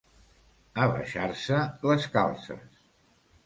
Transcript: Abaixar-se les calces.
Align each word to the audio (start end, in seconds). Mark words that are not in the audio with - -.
Abaixar-se 0.85 1.61
les 1.91 2.11
calces. 2.19 2.85